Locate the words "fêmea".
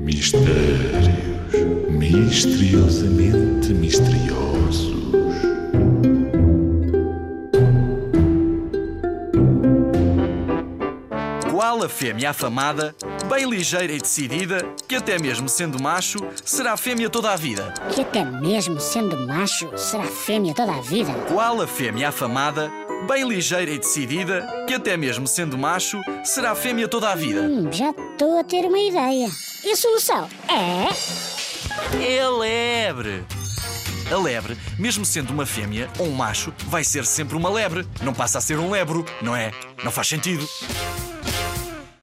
11.88-12.30, 16.76-17.10, 20.04-20.54, 21.66-22.08, 26.54-26.88, 35.46-35.88